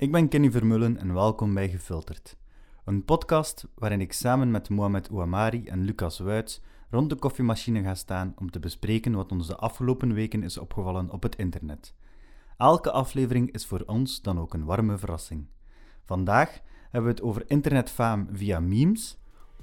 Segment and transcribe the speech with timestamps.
[0.00, 2.36] Ik ben Kenny Vermullen en welkom bij Gefilterd.
[2.84, 6.60] Een podcast waarin ik samen met Mohamed Ouamari en Lucas Wuits
[6.90, 11.10] rond de koffiemachine ga staan om te bespreken wat ons de afgelopen weken is opgevallen
[11.10, 11.94] op het internet.
[12.56, 15.46] Elke aflevering is voor ons dan ook een warme verrassing.
[16.04, 19.18] Vandaag hebben we het over internetfaam via memes,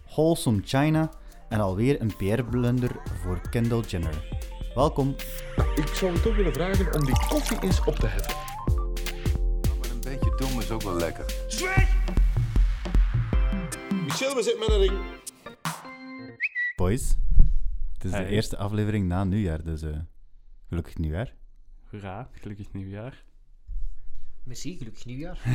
[0.05, 1.09] wholesome China
[1.49, 4.39] en alweer een PR-blunder voor Kendall Jenner.
[4.75, 5.15] Welkom.
[5.75, 8.46] Ik zou het toch willen vragen om die koffie eens op te heffen.
[10.67, 11.25] Is ook wel lekker.
[14.03, 14.99] Michel, we zitten met een ring.
[16.75, 17.17] Boys,
[17.93, 18.27] het is de Hey.
[18.29, 19.97] eerste aflevering na nieuwjaar, dus eh,
[20.67, 21.33] gelukkig nieuwjaar.
[21.89, 23.23] Hoera, gelukkig nieuwjaar.
[24.43, 25.39] Merci, gelukkig nieuwjaar.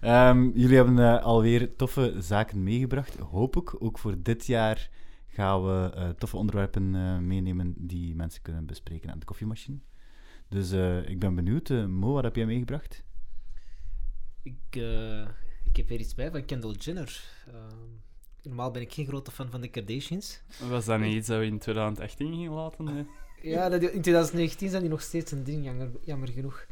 [0.00, 3.16] Ehm, jullie hebben eh, alweer toffe zaken meegebracht.
[3.18, 3.82] Hoop ik.
[3.82, 4.90] Ook voor dit jaar
[5.28, 9.78] gaan we eh, toffe onderwerpen eh, meenemen die mensen kunnen bespreken aan de koffiemachine.
[10.48, 11.70] Dus eh, ik ben benieuwd.
[11.70, 13.04] Eh, Mo, wat heb jij meegebracht?
[14.44, 15.20] Ik, eh,
[15.64, 17.24] ik heb weer iets bij van Kendall Jenner.
[17.46, 17.76] Ehm,
[18.42, 20.42] normaal ben ik geen grote fan van de Kardashians.
[20.68, 22.86] Was dat niet iets dat we in 2018 gingen laten?
[22.86, 23.04] hè?
[23.42, 26.66] Ja, dat, in 2019 zijn die nog steeds een ding, jammer, jammer genoeg.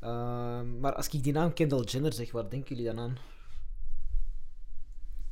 [0.00, 3.16] Ehm, maar als ik die naam Kendall Jenner zeg, waar denken jullie dan aan?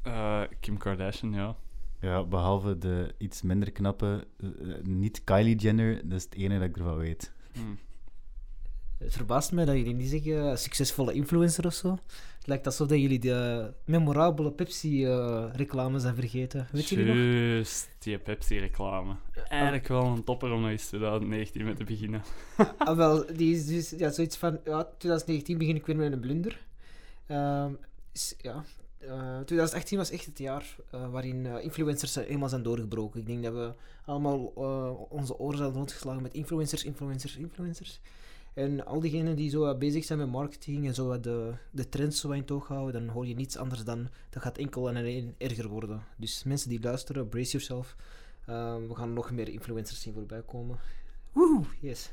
[0.03, 1.57] Eh, Kim Kardashian, ja.
[2.01, 6.61] Ja, behalve de iets minder knappe, eh, eh, niet Kylie Jenner, dat is het enige
[6.61, 7.33] dat ik ervan weet.
[7.53, 7.61] Hm.
[9.05, 11.99] Het verbaast mij dat jullie niet zeggen eh, succesvolle influencer of zo.
[12.39, 16.69] Het lijkt alsof dat jullie de memorabele Pepsi-reclame zijn vergeten.
[16.73, 17.17] Weet jullie nog?
[17.17, 19.15] Juist, die Pepsi-reclame.
[19.49, 22.23] Eigenlijk wel een topper om nog eens 2019 mee te beginnen.
[22.79, 26.21] Ah, wel, die is dus ja, zoiets van, ja, 2019 begin ik weer met een
[26.21, 26.61] blunder.
[27.27, 27.73] Ehm,
[28.13, 28.65] is, ja,
[28.99, 33.21] eh, 2018 was echt het jaar eh, waarin eh, influencers eh, eenmaal zijn doorgebroken.
[33.21, 33.73] Ik denk dat we
[34.05, 38.01] allemaal eh, onze oren zijn rondgeslagen met influencers, influencers, influencers.
[38.55, 42.31] En al diegenen die zo bezig zijn met marketing en zo de, de trends zo
[42.31, 45.69] in toog houden, dan hoor je niets anders dan dat gaat enkel en alleen erger
[45.69, 46.03] worden.
[46.17, 47.97] Dus mensen die luisteren, brace yourself.
[48.47, 50.79] Ehm, we gaan nog meer influencers zien voorbij komen.
[51.33, 52.13] Woehoe, yes.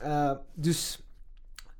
[0.00, 1.00] Eh, dus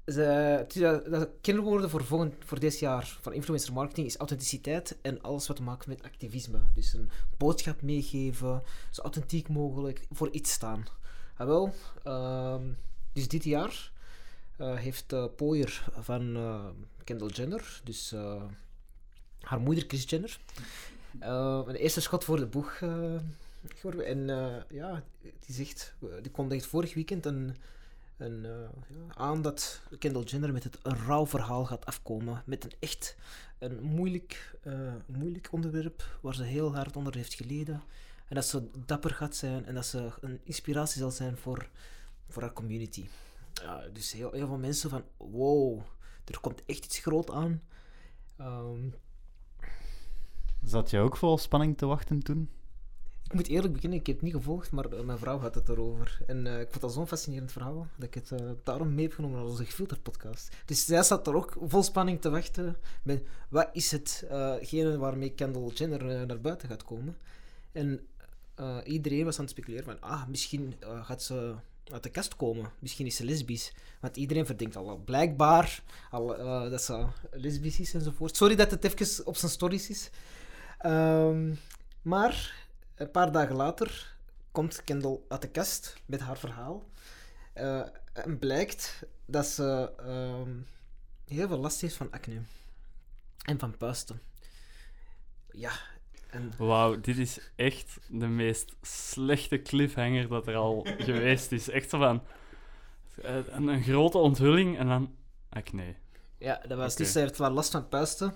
[0.07, 5.23] ze, het eh, kernwoorden voor, volgend, voor dit jaar van influencer marketing is authenticiteit en
[5.23, 6.61] alles wat te maken met activisme.
[6.75, 10.85] Dus een boodschap meegeven, zo authentiek mogelijk voor iets staan.
[11.37, 11.73] Ah, wel,
[12.03, 12.73] ehm,
[13.17, 13.93] dus dit jaar
[14.57, 16.67] eh, heeft de pooier van eh,
[17.05, 18.43] Kendall Jenner, dus eh,
[19.41, 20.39] haar moeder Kris Jenner,
[21.21, 23.15] eh, een eerste schot voor de boeg eh,
[23.75, 24.07] geworden.
[24.07, 27.57] En eh, ja, die zegt, die kondigt vorig weekend een,
[28.17, 28.51] een, eh,
[28.89, 32.43] ja, aan dat Kendall Jenner met het rauw verhaal gaat afkomen.
[32.47, 33.17] Met een echt
[33.59, 37.83] een moeilijk, eh, moeilijk onderwerp waar ze heel hard onder heeft geleden.
[38.29, 41.69] En dat ze dapper gaat zijn en dat ze een inspiratie zal zijn voor,
[42.29, 43.07] voor haar community.
[43.93, 45.81] Dus heel, heel veel mensen van, wow,
[46.25, 47.63] er komt echt iets groot aan.
[48.37, 48.89] Ehm,
[50.65, 52.51] Zat jij ook vol spanning te wachten toen?
[53.25, 55.69] Ik moet eerlijk beginnen, ik heb het niet gevolgd, maar eh, mijn vrouw had het
[55.69, 56.19] erover.
[56.27, 59.15] En eh, ik vond dat zo'n fascinerend verhaal, dat ik het eh, daarom mee heb
[59.15, 60.57] genomen naar onze gefilterd podcast.
[60.65, 65.69] Dus zij zat er ook vol spanning te wachten met wat is hetgene waarmee Kendall
[65.69, 67.17] Jenner naar buiten gaat komen.
[67.73, 68.07] En
[68.85, 71.55] iedereen was aan het speculeren van, ah, misschien gaat ze
[71.93, 72.71] uit de kast komen.
[72.79, 73.73] Misschien is ze lesbisch.
[74.01, 78.37] Want iedereen verdenkt al blijkbaar al, eh, dat ze lesbisch is enzovoort.
[78.37, 80.11] Sorry dat het even op zijn stories is.
[80.79, 81.55] Ehm,
[82.03, 84.17] maar een paar dagen later
[84.51, 86.89] komt Kendall uit de kast met haar verhaal.
[87.53, 90.51] Eh, en blijkt dat ze ehm,
[91.25, 92.41] heel veel last heeft van acne.
[93.45, 94.21] En van puisten.
[95.51, 95.73] Ja,
[96.37, 101.69] en Wauw, dit is echt de meest slechte cliffhanger dat er al geweest is.
[101.69, 102.23] Echt zo van...
[103.23, 105.15] eh, Een, een grote onthulling en dan...
[105.49, 105.95] Acne.
[106.39, 108.35] Ja, dat was dus, ze heeft wel last van puisten.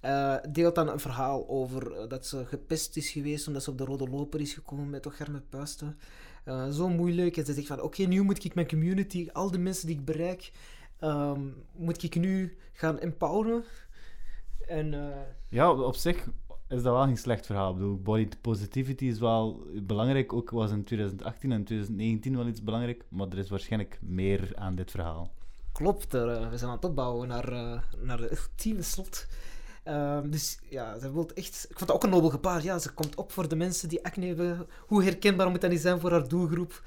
[0.00, 3.78] Eh, deelt dan een verhaal over eh, dat ze gepest is geweest omdat ze op
[3.78, 5.98] de rode loper is gekomen met toch met puisten.
[6.72, 7.36] Zo moeilijk.
[7.36, 10.04] En ze zegt van, oké, nu moet ik mijn community, al de mensen die ik
[10.04, 10.52] bereik,
[10.98, 11.40] ehm,
[11.72, 13.64] moet ik nu gaan empoweren.
[14.66, 15.14] En
[15.48, 16.28] Ja, op zich
[16.70, 17.70] is dat wel geen slecht verhaal.
[17.70, 20.32] Ik bedoel, body positivity is wel belangrijk.
[20.32, 23.04] Ook was in 2018 en 2019 wel iets belangrijk.
[23.08, 25.30] Maar er is waarschijnlijk meer aan dit verhaal.
[25.72, 29.26] klopt, er, eh, we zijn aan het opbouwen naar, eh, naar de ultieme slot.
[29.82, 31.66] Ehm, dus ja, ze wil echt...
[31.70, 32.62] Ik vond dat ook een nobel gebaar.
[32.62, 34.66] Ja, ze komt op voor de mensen die acne hebben.
[34.86, 36.82] Hoe herkenbaar moet dat niet zijn voor haar doelgroep?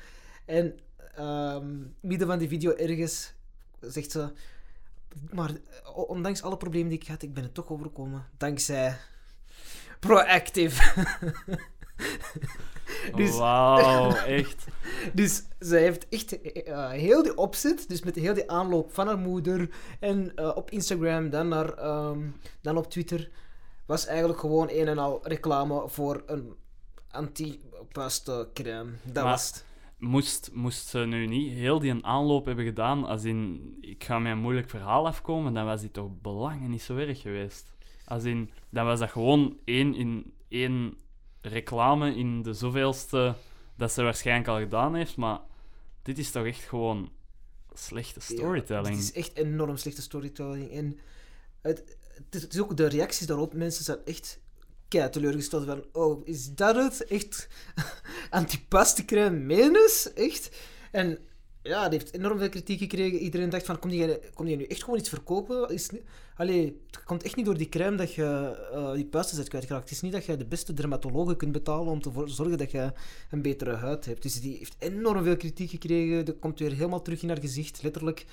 [0.46, 0.80] En
[1.16, 1.68] ehm,
[2.00, 3.34] midden van die video ergens
[3.80, 4.32] zegt ze...
[5.32, 5.52] Maar
[5.94, 8.26] o- ondanks alle problemen die ik had, ik ben er toch overgekomen.
[8.38, 8.98] Dankzij
[10.08, 10.82] Proactive.
[13.16, 14.66] Dus- Wauw, echt.
[15.14, 19.18] Dus zij heeft echt eh, heel die opzet, dus met heel die aanloop van haar
[19.18, 19.70] moeder
[20.00, 22.20] en eh, op Instagram, dan, naar, ehm,
[22.62, 23.30] dan op Twitter,
[23.86, 26.54] was eigenlijk gewoon een en al reclame voor een
[27.12, 28.92] anti-pasta-crème.
[29.04, 29.66] Dat Maar- was het.
[29.98, 34.32] Moest, moest ze nu niet heel die aanloop hebben gedaan, als in, ik ga met
[34.32, 37.72] een moeilijk verhaal afkomen, dan was die toch belangen niet zo erg geweest.
[38.06, 40.98] Als in, dan was dat gewoon één, in, één
[41.42, 43.36] reclame in de zoveelste
[43.76, 45.40] dat ze waarschijnlijk al gedaan heeft, maar
[46.02, 47.12] dit is toch echt gewoon
[47.74, 48.88] slechte storytelling.
[48.96, 50.72] het is echt enorm slechte storytelling.
[50.72, 51.00] En
[51.62, 51.98] het,
[52.30, 53.54] het is ook de reacties daarop.
[53.54, 54.40] Mensen zijn echt
[54.88, 55.86] kei teleurgesteld van...
[55.92, 57.06] Oh, is dat het?
[57.06, 57.48] Echt
[58.30, 60.14] antipastecrème menus?
[60.14, 60.58] Echt?
[60.92, 61.20] En
[61.64, 63.20] ja, die heeft enorm veel kritiek gekregen.
[63.20, 63.90] Iedereen dacht van, kom
[64.46, 65.70] die nu echt gewoon iets verkopen?
[65.70, 65.90] Is,
[66.36, 69.84] allee, het komt echt niet door die crème dat je eh, die puisten zet kwijtgeraakt.
[69.84, 72.92] Het is niet dat je de beste dermatologen kunt betalen om te zorgen dat je
[73.32, 74.22] een betere huid hebt.
[74.22, 76.26] Dus die heeft enorm veel kritiek gekregen.
[76.26, 78.26] Dat komt weer helemaal terug in haar gezicht, letterlijk.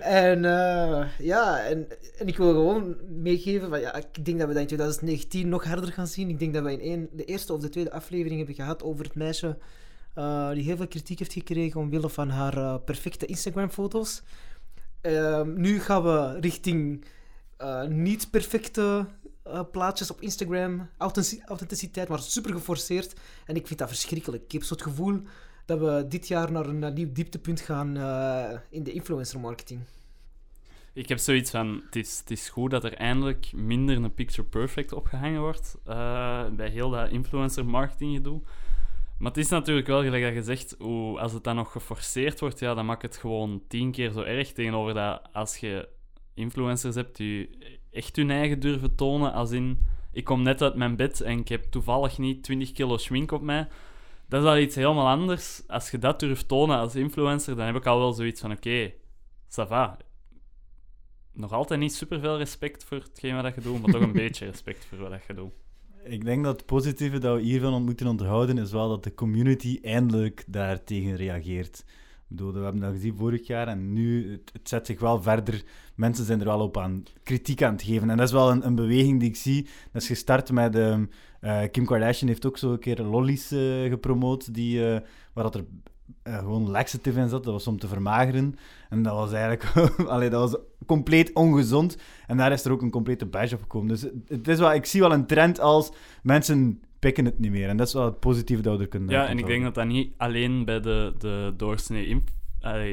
[0.00, 1.86] En eh, ja, en,
[2.18, 5.64] en ik wil gewoon meegeven, van, ja, ik denk dat we dat in 2019 nog
[5.64, 6.28] harder gaan zien.
[6.28, 9.04] Ik denk dat we in één, de eerste of de tweede aflevering hebben gehad over
[9.04, 9.58] het meisje
[10.14, 14.22] eh, die heel veel kritiek heeft gekregen omwille van haar eh, perfecte Instagram-foto's.
[15.00, 17.04] Ehm, nu gaan we richting
[17.56, 19.06] eh, niet perfecte
[19.72, 23.14] plaatjes op Instagram, Authentici- authenticiteit, maar super geforceerd.
[23.46, 24.42] En ik vind dat verschrikkelijk.
[24.42, 25.20] Ik heb zo het gevoel
[25.64, 27.88] dat we dit jaar naar een nieuw dieptepunt gaan
[28.70, 29.80] in de influencer marketing.
[30.92, 34.48] Ik heb zoiets van, het is, het is goed dat er eindelijk minder een picture
[34.48, 35.76] perfect opgehangen wordt
[36.56, 38.42] bij heel dat influencer marketing gedoe.
[39.20, 42.40] Maar het is natuurlijk wel, gelijk dat je zegt, hoe, als het dan nog geforceerd
[42.40, 45.88] wordt, ja, dan maakt het gewoon tien keer zo erg tegenover dat als je
[46.34, 47.58] influencers hebt die
[47.90, 51.48] echt hun eigen durven tonen, als in, ik kom net uit mijn bed en ik
[51.48, 53.68] heb toevallig niet 20 kilo schmink op mij.
[54.28, 55.62] Dat is al iets helemaal anders.
[55.66, 58.92] Als je dat durft tonen als influencer, dan heb ik al wel zoiets van, oké,
[59.48, 59.96] ça va,
[61.32, 64.84] nog altijd niet superveel respect voor hetgeen wat je doet, maar toch een beetje respect
[64.84, 65.52] voor wat je doet.
[66.04, 69.78] Ik denk dat het positieve dat we hiervan moeten onthouden is wel dat de community
[69.82, 71.78] eindelijk daartegen reageert.
[71.78, 75.22] Ik bedoel, we hebben dat gezien vorig jaar en nu, het, het zet zich wel
[75.22, 75.64] verder.
[75.94, 78.10] Mensen zijn er wel op aan kritiek aan het geven.
[78.10, 79.62] En dat is wel een, een beweging die ik zie.
[79.92, 80.76] Dat is gestart met...
[80.76, 81.04] ehm,
[81.40, 85.00] eh, Kim Kardashian heeft ook zo een keer lollies eh, gepromoot, die, eh,
[85.32, 85.64] waar dat er
[86.22, 87.44] eh, gewoon laxative in zat.
[87.44, 88.56] Dat was om te vermageren.
[88.88, 89.72] En dat was eigenlijk...
[90.08, 91.96] allee, dat was compleet ongezond.
[92.26, 93.88] En daar is er ook een complete badge op gekomen.
[93.88, 95.92] Dus het- is wel, ik zie wel een trend als
[96.22, 97.68] mensen pikken het niet meer.
[97.68, 99.74] En dat is wel het positieve dat we er kunnen Ja, en ik denk dat
[99.74, 102.22] dat niet alleen bij de, de doorsnee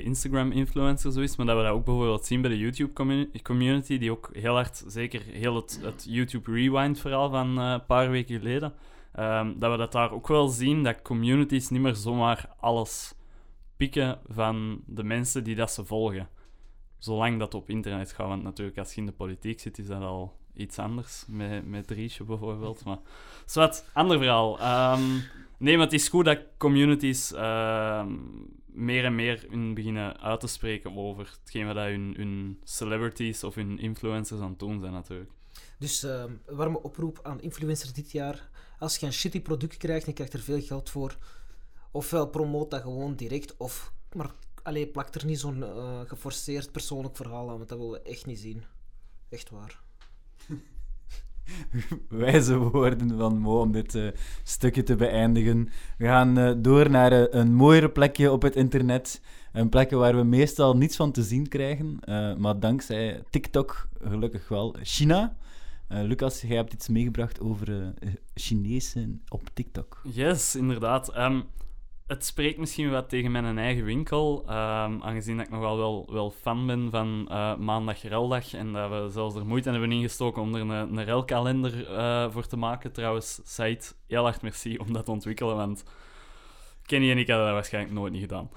[0.03, 4.29] Instagram-influencers zo is, maar dat we dat ook bijvoorbeeld zien bij de YouTube-community, die ook
[4.33, 8.73] heel hard, zeker heel het, het YouTube Rewind-verhaal van eh, een paar weken geleden,
[9.17, 13.13] ehm, dat we dat daar ook wel zien, dat communities niet meer zomaar alles
[13.77, 16.29] pikken van de mensen die dat ze volgen.
[16.97, 20.01] Zolang dat op internet gaat, want natuurlijk als je in de politiek zit, is dat
[20.01, 22.97] al iets anders, met, met Driesje bijvoorbeeld, maar...
[23.45, 24.59] Zwat, ander verhaal.
[24.59, 25.01] Ehm,
[25.57, 28.13] nee, maar het is goed dat communities ehm,
[28.65, 33.55] meer en meer hun beginnen uit te spreken over hetgeen wat hun, hun celebrities of
[33.55, 35.31] hun influencers aan het doen zijn, natuurlijk.
[35.79, 38.49] Dus een warme oproep aan influencers dit jaar.
[38.77, 41.17] Als je een shitty product krijgt en je krijgt er veel geld voor,
[41.91, 44.31] ofwel promoot dat gewoon direct, of maar
[44.67, 48.25] allee, plak er niet zo'n eh, geforceerd persoonlijk verhaal aan, want dat willen we echt
[48.25, 48.63] niet zien.
[49.29, 49.79] Echt waar.
[52.09, 54.07] wijze woorden van Mo om dit eh,
[54.43, 55.69] stukje te beëindigen.
[55.97, 59.21] We gaan eh, door naar een mooiere plekje op het internet.
[59.53, 61.99] Een plekje waar we meestal niets van te zien krijgen,
[62.37, 64.75] maar dankzij TikTok gelukkig wel.
[64.81, 65.37] China.
[65.87, 70.01] Eh, Lucas, jij hebt iets meegebracht over eh Chinezen op TikTok.
[70.03, 71.09] Yes, inderdaad.
[71.09, 71.41] Ehm,
[72.07, 76.31] het spreekt misschien wat tegen mijn eigen winkel, ehm, aangezien dat ik nogal wel, wel
[76.31, 80.55] fan ben van eh, maandag reldag en dat we zelfs er moeite hebben ingestoken om
[80.55, 81.71] er een, een relkalender
[82.31, 82.91] voor te maken.
[82.91, 85.83] Trouwens, Said, heel hard merci om dat te ontwikkelen, want
[86.85, 88.49] Kenny en ik hadden dat waarschijnlijk nooit niet gedaan.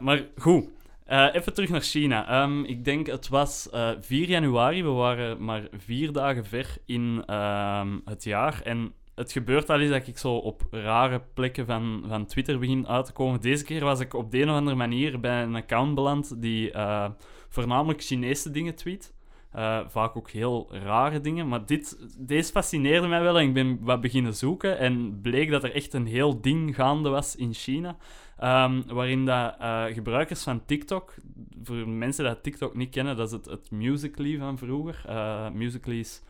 [0.00, 0.68] Maar goed,
[1.04, 2.28] eh, even terug naar China.
[2.28, 7.22] Ehm, ik denk het was eh 4 januari, we waren maar vier dagen ver in
[7.26, 12.04] ehm, het jaar en het gebeurt al eens dat ik zo op rare plekken van,
[12.08, 13.40] van Twitter begin uit te komen.
[13.40, 16.70] Deze keer was ik op de een of andere manier bij een account beland die
[16.70, 17.10] eh,
[17.48, 19.14] voornamelijk Chinese dingen tweet.
[19.54, 21.48] Eh, vaak ook heel rare dingen.
[21.48, 24.78] Maar dit, deze fascineerde mij wel en ik ben wat beginnen zoeken.
[24.78, 27.96] En bleek dat er echt een heel ding gaande was in China.
[28.38, 31.14] ehm, waarin dat, eh, gebruikers van TikTok,
[31.62, 35.02] voor mensen die TikTok niet kennen, dat is het, het Musical.ly van vroeger.
[35.06, 36.22] Eh Musical.ly is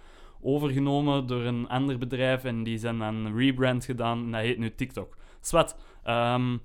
[0.42, 4.74] overgenomen door een ander bedrijf en die zijn dan rebrand gedaan en dat heet nu
[4.74, 5.16] TikTok.
[5.40, 6.56] Zwat, ehm,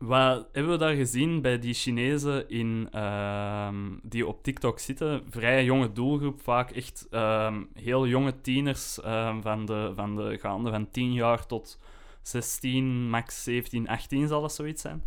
[0.00, 5.22] wat hebben we daar gezien bij die Chinezen in, ehm, die op TikTok zitten?
[5.30, 10.70] Vrij jonge doelgroep, vaak echt ehm, heel jonge tieners ehm, van, de, van de gaande
[10.70, 11.78] van 10 jaar tot
[12.22, 15.04] 16, max 17, 18 zal dat zoiets zijn.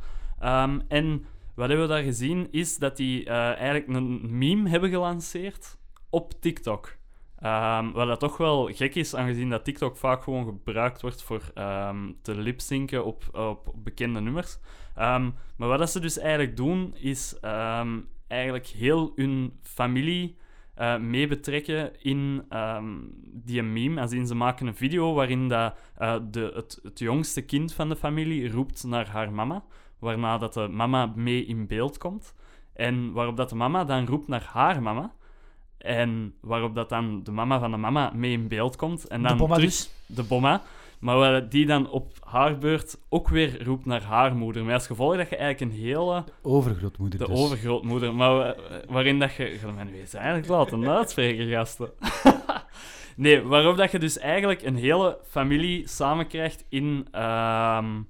[0.87, 5.77] En wat hebben we daar gezien is dat die eh, eigenlijk een meme hebben gelanceerd
[6.09, 6.97] op TikTok.
[7.43, 11.51] Ehm, wat dat toch wel gek is, aangezien dat TikTok vaak gewoon gebruikt wordt voor
[11.53, 14.57] ehm, te lipzinken op, op bekende nummers.
[14.95, 17.39] Ehm, maar wat dat ze dus eigenlijk doen, is
[18.27, 20.35] eigenlijk heel hun familie
[20.73, 22.45] eh, mee betrekken in
[23.23, 24.01] die meme.
[24.01, 27.89] Als in ze maken een video waarin dat, eh, de, het, het jongste kind van
[27.89, 29.63] de familie roept naar haar mama,
[29.99, 32.35] waarna dat de mama mee in beeld komt.
[32.73, 35.13] En waarop dat de mama dan roept naar haar mama.
[35.83, 39.07] En waarop dat dan de mama van de mama mee in beeld komt.
[39.07, 39.89] En dan de bomma dus.
[40.05, 40.61] de bomma.
[40.99, 44.63] Maar die dan op haar beurt ook weer roept naar haar moeder.
[44.63, 46.23] Met als gevolg dat je eigenlijk een hele...
[46.41, 47.37] Overgrootmoeder De dus.
[47.39, 48.13] overgrootmoeder.
[48.15, 48.55] Maar wa-
[48.89, 49.45] waarin dat je...
[49.45, 51.89] Gaat mij nu eens eigenlijk laten uitspreken, gasten.
[53.15, 58.01] nee, waarop dat je dus eigenlijk een hele familie samenkrijgt in, ehm,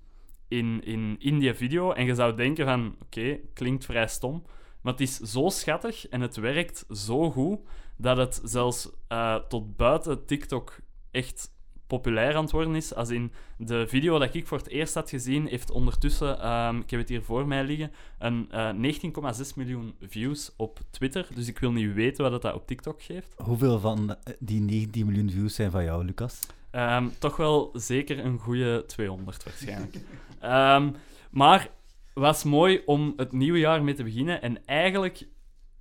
[0.47, 1.91] in, in, in die video.
[1.91, 2.95] En je zou denken van...
[3.05, 4.43] Oké, klinkt vrij stom.
[4.83, 7.59] Maar het is zo schattig en het werkt zo goed...
[7.97, 10.79] Dat het zelfs eh, tot buiten TikTok
[11.11, 11.51] echt
[11.87, 12.93] populair aan het worden is.
[12.93, 16.89] Als in de video dat ik voor het eerst had gezien, heeft ondertussen, ehm, ik
[16.89, 21.27] heb het hier voor mij liggen, een eh, 19,6 miljoen views op Twitter.
[21.35, 23.33] Dus ik wil niet weten wat het dat op TikTok geeft.
[23.37, 26.39] Hoeveel van die 19 miljoen views zijn van jou, Lucas?
[26.71, 29.95] Ehm, toch wel zeker een goede 200 waarschijnlijk.
[30.39, 30.91] Ehm,
[31.31, 31.69] maar
[32.13, 34.41] was mooi om het nieuwe jaar mee te beginnen.
[34.41, 35.27] En eigenlijk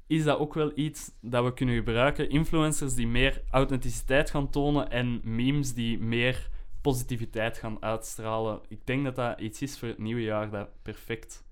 [0.07, 2.31] is dat ook wel iets dat we kunnen gebruiken.
[2.31, 6.49] Influencers die meer authenticiteit gaan tonen en memes die meer
[6.81, 8.61] positiviteit gaan uitstralen.
[8.69, 11.45] Ik denk dat dat iets is voor het nieuwe jaar dat perfect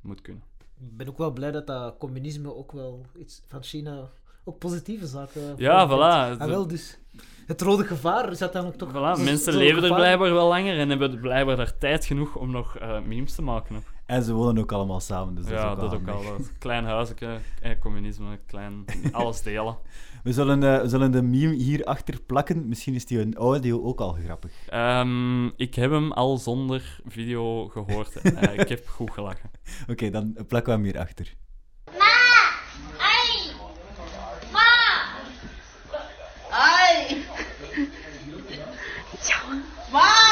[0.00, 0.42] moet kunnen.
[0.80, 4.10] Ik ben ook wel blij dat dat communisme ook wel iets van China
[4.44, 5.54] ook positieve zaken.
[5.56, 6.40] Ja, voilà.
[6.40, 6.98] Ah, wel, dus
[7.46, 8.90] het rode gevaar zat dan ook toch.
[8.90, 12.78] Voilà, mensen leven er blijkbaar wel langer en hebben blijkbaar daar tijd genoeg om nog
[12.78, 13.84] eh, memes te maken.
[14.12, 16.22] En ze wonen ook allemaal samen, dus dat is ja, ook dat wel ook al.
[16.22, 16.52] dat.
[16.58, 17.14] Klein huisje,
[17.60, 19.76] eh, communisme, klein, alles delen.
[20.24, 22.68] We zullen, eh, we zullen de meme hierachter plakken.
[22.68, 24.52] Misschien is die een audio ook al grappig.
[24.68, 28.16] Ehm, ik heb hem al zonder video gehoord.
[28.22, 29.50] Eh, ik heb goed gelachen.
[29.88, 31.34] Oké, dan plakken we hem hierachter.
[32.98, 33.54] Ai!
[34.52, 34.60] Ma!
[36.68, 37.24] Ai!
[39.92, 40.22] Ma!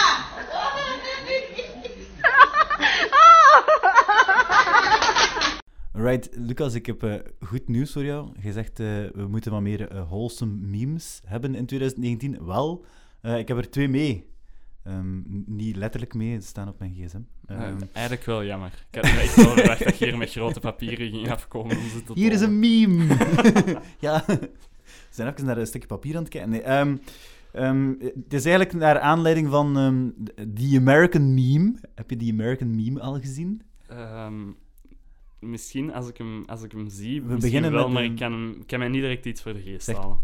[6.02, 8.28] Right, Lucas, ik heb eh, goed nieuws voor jou.
[8.40, 12.46] Je zegt, eh, we moeten wat meer eh, wholesome memes hebben in 2019.
[12.46, 12.84] Wel,
[13.22, 14.28] ik heb er twee mee.
[14.84, 17.20] Ehm, niet letterlijk mee, ze staan op mijn gsm.
[17.46, 18.86] Eh, Ehm, eigenlijk wel jammer.
[18.90, 22.02] Ik had echt wel verwacht dat je hier met grote papieren ging afkomen om ze
[22.02, 23.06] te Hier is een meme!
[24.06, 24.50] ja, we
[25.10, 26.50] zijn even naar een stukje papier aan het kijken.
[26.50, 26.96] Nee, ehm,
[27.98, 30.08] het is eigenlijk naar aanleiding van ehm
[30.54, 31.74] The American Meme.
[31.94, 33.62] Heb je The American Meme al gezien?
[33.88, 34.42] Ehm,
[35.40, 38.10] misschien als ik hem, als ik hem zie, We misschien beginnen wel, met maar een-
[38.10, 40.18] ik kan, hem, ik kan mij niet direct iets voor de geest halen.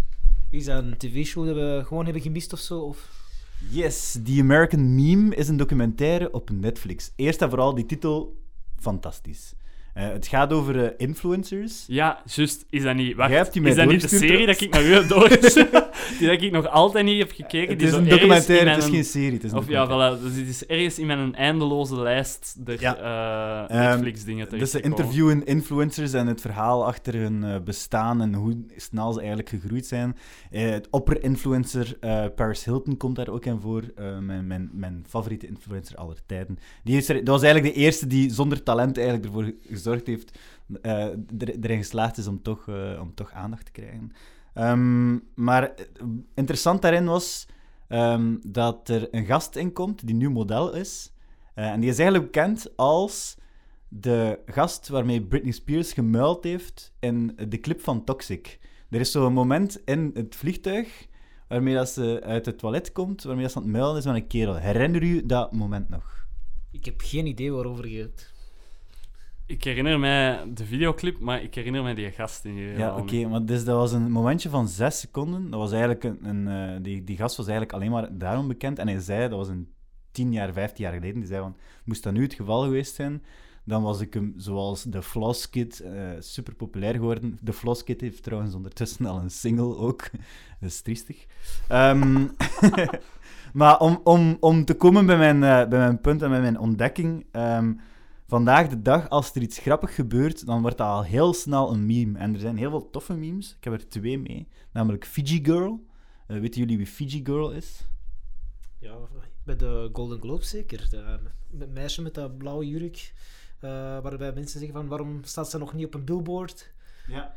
[0.50, 2.80] Is dat een tv-show dat we gewoon hebben gemist of zo?
[2.80, 3.25] Of...
[3.70, 7.12] Yes, The American Meme is een documentaire op Netflix.
[7.16, 8.42] Eerst en vooral die titel,
[8.78, 9.54] fantastisch.
[9.97, 11.85] Eh, het gaat over eh, influencers.
[11.87, 12.67] Ja, juist.
[12.71, 13.17] Is dat niet...
[13.17, 15.71] Wacht, is dat niet de serie dat ik naar u heb doorgestuurd?
[16.19, 17.69] die dat ik nog altijd niet heb gekeken?
[17.75, 19.33] Het is een documentaire, het is geen serie.
[19.33, 20.23] Het is Of ja, voilà.
[20.23, 22.97] Dus het is ergens in mijn eindeloze lijst der Ja.
[22.97, 28.65] eh, Ehm, Netflix-dingen Dus ze interviewen influencers en het verhaal achter hun bestaan en hoe
[28.76, 30.17] snel ze eigenlijk gegroeid zijn.
[30.50, 31.99] Het opper-influencer
[32.35, 33.83] Paris Hilton komt daar ook in voor.
[34.21, 36.59] Mijn, mijn, mijn favoriete influencer aller tijden.
[36.85, 39.53] Die is er, dat was eigenlijk de eerste die zonder talent eigenlijk ervoor
[39.87, 40.38] gezorgd heeft,
[40.83, 41.05] eh,
[41.38, 44.12] er, erin geslaagd is om toch, eh, om toch aandacht te krijgen.
[44.55, 45.85] Ehm, maar eh,
[46.35, 47.47] interessant daarin was
[47.88, 51.12] ehm, dat er een gast in komt die nu model is.
[51.55, 53.37] En die is eigenlijk bekend als
[53.88, 58.59] de gast waarmee Britney Spears gemuild heeft in de clip van Toxic.
[58.90, 61.07] Er is zo'n moment in het vliegtuig
[61.49, 64.14] waarmee dat ze uit het toilet komt, waarmee dat ze aan het muilen is met
[64.14, 64.57] een kerel.
[64.57, 66.26] Herinner u dat moment nog?
[66.73, 68.35] Ik heb geen idee waarover je het.
[69.47, 73.26] Ik herinner mij de videoclip, maar ik herinner mij die gast in ieder Ja, oké,
[73.26, 75.50] maar dus dat was een momentje van zes seconden.
[75.50, 78.79] Dat was eigenlijk een, een, eh, die, die gast was eigenlijk alleen maar daarom bekend.
[78.79, 79.69] En hij zei, dat was een
[80.11, 83.23] tien jaar, vijftien jaar geleden, die zei van, moest dat nu het geval geweest zijn,
[83.65, 87.38] dan was ik hem zoals de Floss Kid eh, super populair geworden.
[87.41, 90.03] De Floss Kid heeft trouwens ondertussen al een single ook.
[90.61, 91.26] Dat is triestig.
[91.69, 92.26] Ehm,
[93.53, 96.59] maar om, om, om te komen bij mijn, eh, bij mijn punt en bij mijn
[96.59, 97.26] ontdekking.
[97.31, 97.73] ehm,
[98.26, 101.87] vandaag de dag, als er iets grappig gebeurt, dan wordt dat al heel snel een
[101.87, 102.18] meme.
[102.18, 103.54] En er zijn heel veel toffe memes.
[103.59, 104.49] Ik heb er twee mee.
[104.73, 105.87] Namelijk Fiji Girl.
[106.26, 107.87] Eh, weten jullie wie Fiji Girl is?
[108.78, 108.97] Ja,
[109.45, 110.87] bij de Golden Globe zeker.
[110.90, 111.18] De,
[111.50, 113.14] met meisje met dat blauwe jurk.
[113.61, 116.73] eh, waarbij mensen zeggen van waarom staat ze nog niet op een billboard?
[117.06, 117.35] Ja.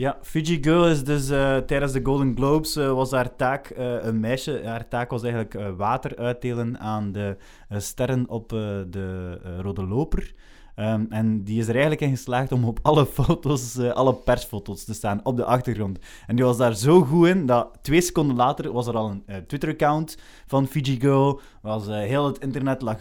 [0.00, 4.04] Ja, Fiji Girl is dus eh, tijdens de Golden Globes eh, was haar taak eh,
[4.04, 4.60] een meisje.
[4.64, 7.36] Haar taak was eigenlijk water uitdelen aan de
[7.68, 10.34] sterren op de Rode Loper.
[10.80, 14.84] Ehm, en die is er eigenlijk in geslaagd om op alle foto's, eh, alle persfoto's
[14.84, 15.98] te staan op de achtergrond.
[16.26, 19.22] En die was daar zo goed in dat twee seconden later was er al een
[19.26, 21.40] eh, Twitter-account van Fiji Girl.
[21.62, 22.98] Was, eh, heel het internet lag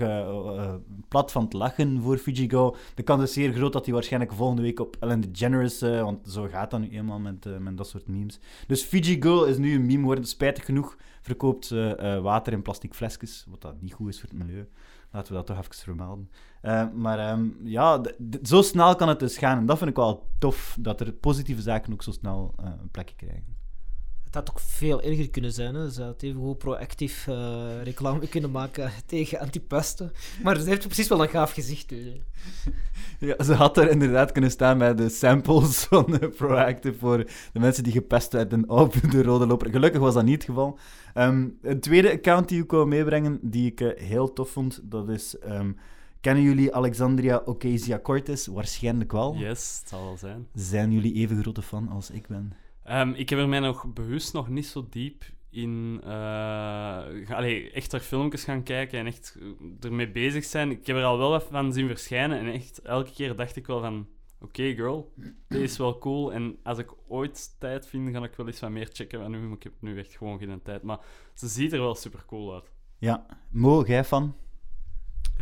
[1.08, 2.76] plat van het lachen voor Fiji Girl.
[2.96, 6.48] De kans is zeer groot dat hij waarschijnlijk volgende week op Ellen DeGeneres, want zo
[6.52, 8.40] gaat dat nu eenmaal met, met dat soort memes.
[8.68, 10.26] Dus Fiji Girl is nu een meme geworden.
[10.26, 11.70] Spijtig genoeg verkoopt
[12.22, 14.68] water in plastic flesjes, wat dat niet goed is voor het milieu.
[15.12, 16.30] Laten we dat toch even vermelden.
[16.62, 18.02] Eh, maar ehm, ja,
[18.44, 19.58] zo snel kan het dus gaan.
[19.58, 22.92] En dat vind ik wel tof, dat er positieve zaken ook zo snel eh, een
[22.92, 23.59] plekje krijgen.
[24.30, 25.76] Het had ook veel erger kunnen zijn.
[25.76, 25.90] Hè.
[25.92, 30.12] Ze had even goed proactief eh, reclame kunnen maken tegen antipesten.
[30.44, 31.90] Maar ze heeft precies wel een gaaf gezicht.
[31.90, 32.08] Dus.
[33.20, 37.18] Ja, ze had er inderdaad kunnen staan bij de samples van eh, Proactive voor
[37.54, 39.70] de mensen die gepest werden op de rode loper.
[39.70, 40.80] Gelukkig was dat niet het geval.
[41.14, 45.10] Ehm, een tweede account die ik wou meebrengen, die ik eh, heel tof vond, dat
[45.10, 45.38] is...
[45.40, 45.72] ehm,
[46.22, 48.48] kennen jullie Alexandria Ocasio-Cortez?
[48.48, 49.36] Waarschijnlijk wel.
[49.36, 50.48] Yes, het zal wel zijn.
[50.54, 52.54] Zijn jullie even grote fan als ik ben?
[52.90, 57.92] Ehm, ik heb er mij nog bewust nog niet zo diep in ga- allee, echt
[57.92, 59.46] naar filmpjes gaan kijken en echt eh,
[59.80, 60.72] ermee bezig zijn.
[60.72, 63.68] Ik heb er al wel wat van zien verschijnen en echt elke keer dacht ik
[63.68, 64.08] wel van
[64.42, 65.14] oké girl,
[65.48, 68.70] dit is wel cool en als ik ooit tijd vind, ga ik wel eens wat
[68.70, 69.32] meer checken.
[69.32, 71.00] Maar ik heb nu echt gewoon geen tijd, maar
[71.34, 72.72] ze ziet er wel super cool uit.
[72.98, 73.26] Ja.
[73.50, 74.36] Mo, jij fan?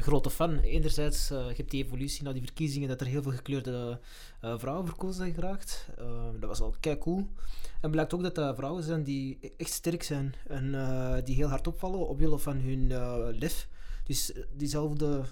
[0.02, 0.60] Grote fan.
[0.60, 4.00] Enerzijds, eh je hebt die evolutie na die verkiezingen dat er heel veel gekleurde
[4.42, 5.88] eh, vrouwen verkozen zijn geraakt.
[5.98, 7.28] Eh, dat was al kei cool.
[7.82, 10.72] En blijkt ook dat dat vrouwen zijn die echt sterk zijn en
[11.24, 12.88] die heel hard opvallen op willen van hun
[13.38, 13.68] lef.
[14.04, 15.24] Dus diezelfde,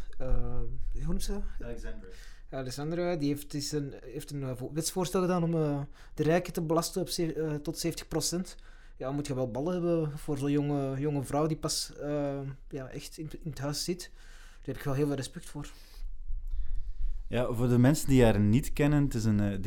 [0.93, 1.39] hoe noemt ze?
[1.61, 2.07] Alexandra.
[2.49, 5.51] Alessandra die heeft, is een, heeft een vo- wetsvoorstel gedaan om
[6.13, 7.09] de rijken te belasten op
[7.63, 8.55] tot 70%.
[8.97, 11.91] Ja, moet je wel ballen hebben voor zo'n jonge, jonge vrouw die pas
[12.69, 14.11] ja, echt in, in het huis zit.
[14.65, 15.67] Daar heb ik wel heel veel respect voor.
[17.27, 19.59] Ja, voor de mensen die haar niet kennen, het is een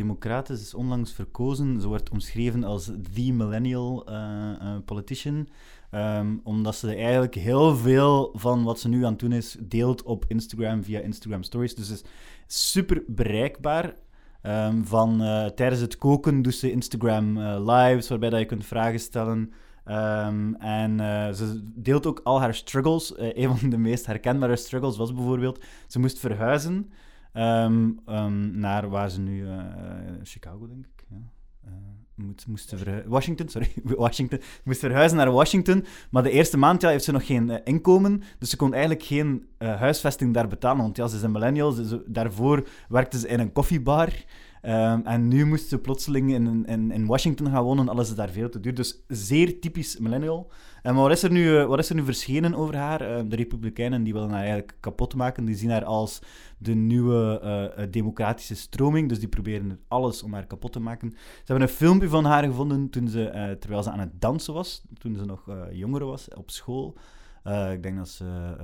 [0.46, 1.80] ze is onlangs verkozen.
[1.80, 5.48] Ze wordt omschreven als the millennial eh, eh, politician,
[5.90, 10.02] Ehm, omdat ze eigenlijk heel veel van wat ze nu aan het doen is, deelt
[10.02, 11.74] op Instagram via Instagram Stories.
[11.74, 12.04] Dus is
[12.46, 13.94] super bereikbaar.
[14.42, 15.18] Ehm, van,
[15.54, 17.38] tijdens het koken doet ze Instagram
[17.70, 19.52] lives, waarbij dat je kunt vragen stellen.
[19.88, 23.14] Ehm, en eh, ze deelt ook al haar struggles.
[23.14, 26.90] Eh, een van de meest herkenbare struggles was bijvoorbeeld, ze moest verhuizen
[27.33, 29.46] ehm, ehm, naar waar ze nu...
[29.48, 29.59] eh,
[30.22, 31.05] Chicago, denk ik.
[31.11, 31.16] Ja.
[32.14, 33.72] Moet, moest verhu- Washington, sorry.
[33.96, 34.40] Washington.
[34.64, 35.85] Moest verhuizen naar Washington.
[36.11, 38.22] Maar de eerste maand ja, heeft ze nog geen inkomen.
[38.38, 40.83] Dus ze kon eigenlijk geen huisvesting daar betalen.
[40.83, 41.70] Want ja, ze is een millennial.
[41.70, 44.12] Ze, ze- daarvoor werkte ze in een koffiebar.
[44.62, 47.88] Ehm, en nu moest ze plotseling in, in, in Washington gaan wonen.
[47.88, 48.74] Alles is daar veel te duur.
[48.74, 50.50] Dus zeer typisch millennial.
[50.82, 53.00] En wat is er nu, eh, wat is er nu verschenen over haar?
[53.00, 55.44] Eh, de Republikeinen die willen haar eigenlijk kapot maken.
[55.44, 56.22] Die zien haar als
[56.58, 59.08] de nieuwe eh, eh, democratische stroming.
[59.08, 61.10] Dus die proberen er alles om haar kapot te maken.
[61.10, 64.82] Ze hebben een filmpje van haar gevonden toen ze, terwijl ze aan het dansen was.
[64.98, 66.96] Toen ze nog jonger was op school.
[67.72, 68.56] Ik denk dat ze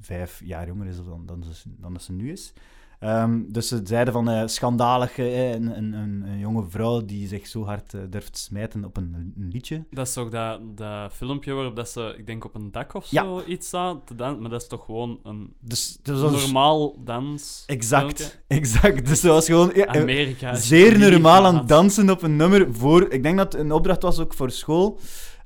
[0.00, 2.52] vijf jaar jonger is dan, dan, dan dat ze nu is.
[2.98, 7.28] Ehm, dus ze zeiden van eh, schandalig, eh, een, een, een, een jonge vrouw die
[7.28, 9.84] zich zo hard eh, durft smijten op een, een liedje.
[9.90, 13.10] Dat is toch dat, dat filmpje waarop dat ze, ik denk op een dak of
[13.10, 13.22] Ja.
[13.22, 17.62] zo iets staat dan, maar dat is toch gewoon een Dus dat was normaal dans.
[17.66, 19.06] Exact, exact.
[19.06, 20.50] Dus ze was gewoon ja, Amerika.
[20.50, 23.12] is zeer normaal aan het dansen op een nummer voor...
[23.12, 24.98] Ik denk dat het een opdracht was ook voor school.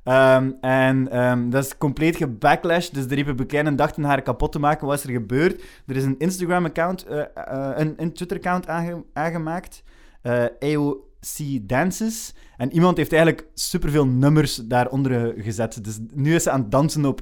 [0.03, 2.89] Ehm, en ehm, dat is compleet gebacklash.
[2.89, 4.87] Dus de Republikeinen dachten haar kapot te maken.
[4.87, 5.61] Wat is er gebeurd?
[5.87, 9.83] Er is een Instagram-account, eh, eh, een, een Twitter-account aange- aangemaakt.
[10.21, 12.33] eh AOC Dances.
[12.57, 15.83] En iemand heeft eigenlijk superveel nummers daaronder gezet.
[15.83, 17.21] Dus nu is ze aan het dansen op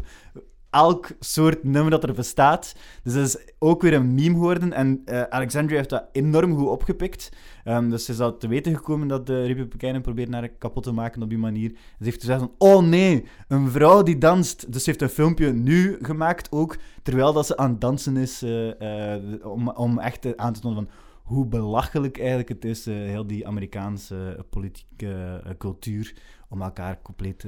[0.71, 2.75] elk soort nummer dat er bestaat.
[3.03, 4.73] Dus dat is ook weer een meme geworden.
[4.73, 7.31] En eh, Alexandria heeft dat enorm goed opgepikt.
[7.63, 10.91] Ehm, dus ze is al te weten gekomen dat de Republikeinen proberen haar kapot te
[10.91, 11.69] maken op die manier.
[11.69, 14.71] En ze heeft gezegd van, oh nee, een vrouw die danst.
[14.71, 18.41] Dus ze heeft een filmpje nu gemaakt ook, terwijl dat ze aan het dansen is,
[18.41, 23.27] eh, eh, om, om echt aan te tonen van hoe belachelijk eigenlijk het is, heel
[23.27, 26.15] die Amerikaanse politieke cultuur,
[26.49, 27.45] om elkaar compleet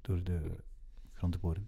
[0.00, 0.40] door de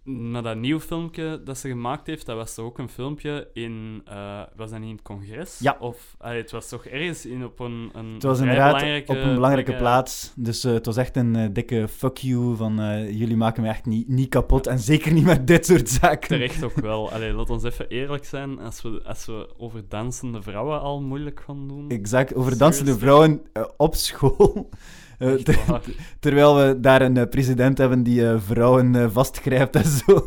[0.02, 4.02] Maar dat nieuw filmpje dat ze gemaakt heeft, dat was toch ook een filmpje in...
[4.04, 5.58] eh, was dat niet in het congres?
[5.58, 5.76] Ja.
[5.80, 9.18] Of allee, het was toch ergens in, op een, een Het was inderdaad belangrijke op
[9.18, 10.32] een belangrijke plaats.
[10.36, 12.74] Dus eh, het was echt een eh, dikke fuck you van
[13.10, 14.66] jullie maken me echt niet, niet kapot.
[14.66, 16.28] En zeker niet met dit soort zaken.
[16.28, 17.10] Terecht ook wel.
[17.12, 18.58] Allee, laat ons even eerlijk zijn.
[18.58, 21.88] Als we, als we over dansende vrouwen al moeilijk gaan doen...
[21.88, 23.42] Exact, over dansende vrouwen
[23.76, 24.68] op school.
[25.18, 25.82] Eh, ter-
[26.20, 30.24] terwijl we daar een eh, president hebben die eh, vrouwen vastgrijpt en zo.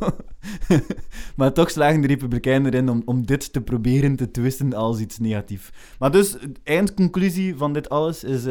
[1.36, 5.20] maar toch slagen de Republikeinen erin om, om dit te proberen te twisten als iets
[5.20, 5.70] negatiefs.
[6.00, 8.46] Maar dus, de eindconclusie van dit alles is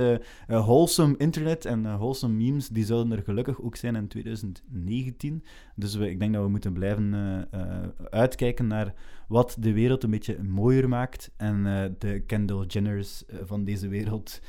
[0.46, 5.42] wholesome internet en wholesome memes, die zouden er gelukkig ook zijn in 2019.
[5.78, 8.94] Dus we, ik denk dat we moeten blijven eh, eh, uitkijken naar
[9.28, 14.40] wat de wereld een beetje mooier maakt en eh, de Kendall Jenners van deze wereld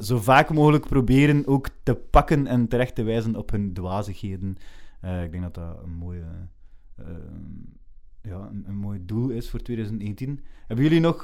[0.00, 4.56] zo vaak mogelijk proberen ook te pakken en terecht te wijzen op hun dwazigheden.
[5.24, 6.24] Ik denk dat dat een mooie,
[8.22, 10.40] ja, een, een mooi doel is voor 2019.
[10.66, 11.20] Hebben jullie nog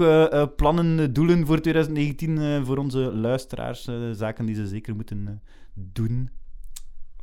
[0.57, 3.89] plannen, doelen voor 2019 eh, voor onze luisteraars?
[4.13, 5.43] zaken die ze zeker moeten
[5.75, 6.31] doen?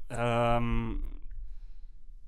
[0.07, 0.89] Ehm,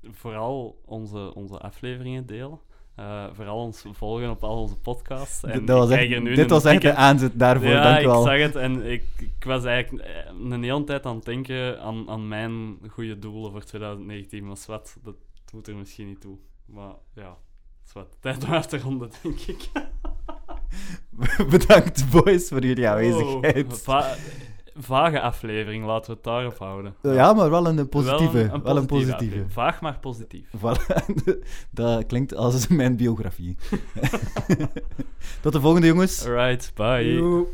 [0.04, 2.60] vooral onze, onze afleveringen delen.
[2.96, 5.44] Eh, vooral ons volgen op al onze podcasts.
[5.44, 8.00] En dat was echt, nu dit een was echt dikke- de aanzet daarvoor, ja, dank
[8.00, 8.22] ik wel.
[8.24, 10.16] zag het en ik, ik was eigenlijk eh,
[10.50, 14.46] een hele tijd aan het denken aan, aan mijn goede doelen voor 2019.
[14.48, 15.16] Maar wat, dat
[15.52, 16.38] doet er misschien niet toe.
[16.66, 17.38] Maar ja,
[17.84, 18.16] zwart.
[18.22, 19.70] Tijd om af te ronden, denk ik.
[21.50, 23.86] Bedankt, boys, voor jullie Oh, aanwezigheid.
[24.80, 26.96] Vage aflevering, laten we het daarop houden.
[27.02, 28.48] Ja, maar wel een positieve.
[28.50, 29.46] Wel Wel een, positieve.
[29.48, 30.48] Vaag, maar positief.
[30.58, 31.06] Voilà.
[31.72, 33.58] Dat klinkt als mijn biografie.
[35.42, 36.26] Tot de volgende, jongens.
[36.26, 37.46] Alright, bye.